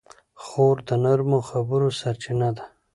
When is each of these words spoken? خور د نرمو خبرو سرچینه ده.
خور 0.43 0.75
د 0.87 0.89
نرمو 1.03 1.39
خبرو 1.49 1.87
سرچینه 1.99 2.49
ده. 2.57 2.65